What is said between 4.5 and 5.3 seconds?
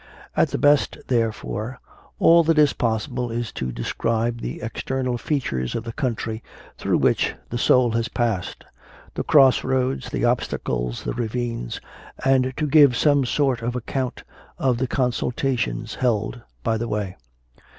external